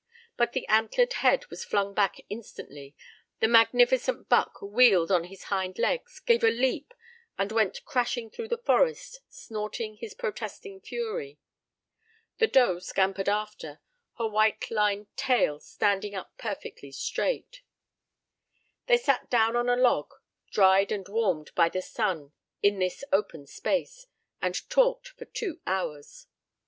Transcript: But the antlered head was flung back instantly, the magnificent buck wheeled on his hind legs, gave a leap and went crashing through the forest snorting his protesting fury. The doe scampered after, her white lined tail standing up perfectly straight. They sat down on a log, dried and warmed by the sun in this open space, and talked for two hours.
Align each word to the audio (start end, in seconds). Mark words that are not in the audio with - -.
But 0.35 0.53
the 0.53 0.65
antlered 0.67 1.13
head 1.21 1.45
was 1.51 1.63
flung 1.63 1.93
back 1.93 2.21
instantly, 2.27 2.95
the 3.39 3.47
magnificent 3.47 4.27
buck 4.29 4.59
wheeled 4.59 5.11
on 5.11 5.25
his 5.25 5.43
hind 5.53 5.77
legs, 5.77 6.19
gave 6.19 6.43
a 6.43 6.49
leap 6.49 6.95
and 7.37 7.51
went 7.51 7.85
crashing 7.85 8.31
through 8.31 8.47
the 8.47 8.57
forest 8.57 9.21
snorting 9.29 9.97
his 9.97 10.15
protesting 10.15 10.81
fury. 10.81 11.37
The 12.39 12.47
doe 12.47 12.79
scampered 12.79 13.29
after, 13.29 13.79
her 14.17 14.25
white 14.27 14.71
lined 14.71 15.15
tail 15.15 15.59
standing 15.59 16.15
up 16.15 16.35
perfectly 16.35 16.91
straight. 16.91 17.61
They 18.87 18.97
sat 18.97 19.29
down 19.29 19.55
on 19.55 19.69
a 19.69 19.75
log, 19.75 20.15
dried 20.49 20.91
and 20.91 21.07
warmed 21.07 21.51
by 21.53 21.69
the 21.69 21.83
sun 21.83 22.33
in 22.63 22.79
this 22.79 23.03
open 23.13 23.45
space, 23.45 24.07
and 24.41 24.67
talked 24.67 25.09
for 25.09 25.25
two 25.25 25.61
hours. 25.67 26.25